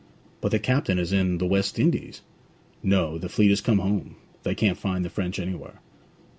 'But 0.41 0.49
the 0.49 0.57
captain 0.57 0.97
is 0.97 1.13
in 1.13 1.37
the 1.37 1.45
West 1.45 1.77
Indies?' 1.77 2.23
'No. 2.81 3.19
The 3.19 3.29
fleet 3.29 3.51
is 3.51 3.61
come 3.61 3.77
home; 3.77 4.15
they 4.41 4.55
can't 4.55 4.79
find 4.79 5.05
the 5.05 5.11
French 5.11 5.37
anywhere.' 5.37 5.79